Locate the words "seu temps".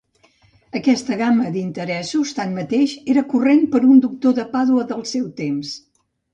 5.15-5.79